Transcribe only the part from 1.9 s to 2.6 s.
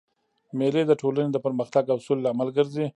او سولي لامل